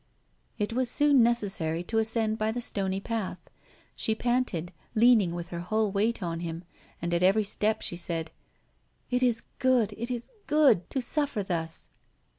[0.57, 3.39] It was soon necessary to ascend by the stony path.
[3.95, 6.63] She panted, leaning with her whole weight on him,
[7.03, 8.31] and at every step she said:
[9.11, 11.89] "It is good, it is good, to suffer thus!"